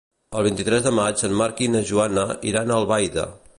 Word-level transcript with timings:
El 0.37 0.45
vint-i-tres 0.45 0.81
de 0.87 0.93
maig 0.99 1.21
en 1.29 1.35
Marc 1.43 1.63
i 1.65 1.69
na 1.75 1.83
Joana 1.91 2.25
iran 2.53 2.73
a 2.77 2.81
Albaida. 2.83 3.31